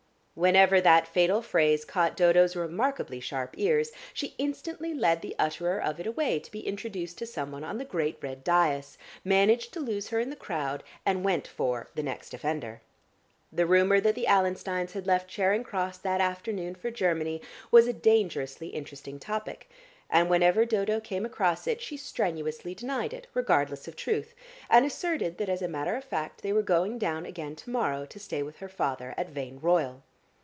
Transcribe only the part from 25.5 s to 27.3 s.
a matter of fact they were going down